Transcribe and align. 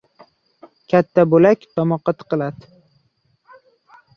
•Katta 0.93 1.25
bo‘lak 1.33 1.67
tomoqqa 1.81 2.15
tiqiladi. 2.23 2.73